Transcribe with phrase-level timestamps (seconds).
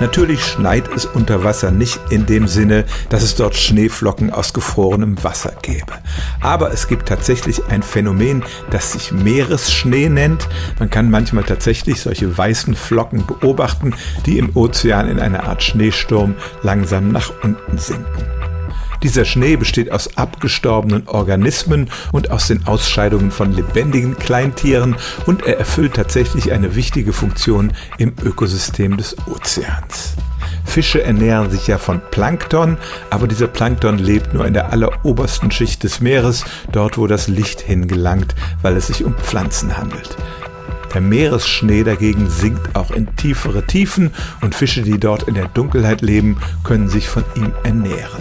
[0.00, 5.22] Natürlich schneit es unter Wasser nicht in dem Sinne, dass es dort Schneeflocken aus gefrorenem
[5.22, 5.92] Wasser gäbe.
[6.40, 10.48] Aber es gibt tatsächlich ein Phänomen, das sich Meeresschnee nennt.
[10.78, 13.94] Man kann manchmal tatsächlich solche weißen Flocken beobachten,
[14.26, 18.49] die im Ozean in einer Art Schneesturm langsam nach unten sinken.
[19.02, 24.96] Dieser Schnee besteht aus abgestorbenen Organismen und aus den Ausscheidungen von lebendigen Kleintieren
[25.26, 30.14] und er erfüllt tatsächlich eine wichtige Funktion im Ökosystem des Ozeans.
[30.64, 32.76] Fische ernähren sich ja von Plankton,
[33.08, 37.60] aber dieser Plankton lebt nur in der allerobersten Schicht des Meeres, dort wo das Licht
[37.60, 40.16] hingelangt, weil es sich um Pflanzen handelt.
[40.94, 46.02] Der Meeresschnee dagegen sinkt auch in tiefere Tiefen und Fische, die dort in der Dunkelheit
[46.02, 48.19] leben, können sich von ihm ernähren.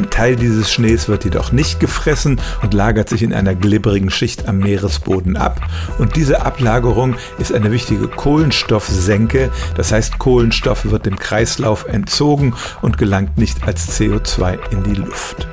[0.00, 4.48] Ein Teil dieses Schnees wird jedoch nicht gefressen und lagert sich in einer glibberigen Schicht
[4.48, 5.60] am Meeresboden ab.
[5.98, 9.50] Und diese Ablagerung ist eine wichtige Kohlenstoffsenke.
[9.76, 15.46] Das heißt, Kohlenstoff wird dem Kreislauf entzogen und gelangt nicht als CO2 in die Luft.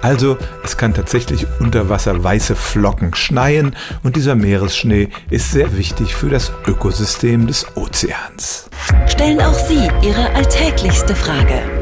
[0.00, 6.16] Also es kann tatsächlich unter Wasser weiße Flocken schneien und dieser Meeresschnee ist sehr wichtig
[6.16, 8.68] für das Ökosystem des Ozeans.
[9.06, 11.81] Stellen auch Sie Ihre alltäglichste Frage